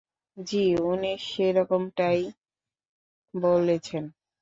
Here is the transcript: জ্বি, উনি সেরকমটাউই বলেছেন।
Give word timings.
জ্বি, 0.37 0.63
উনি 0.83 1.11
সেরকমটাউই 1.27 2.23
বলেছেন। 3.33 4.03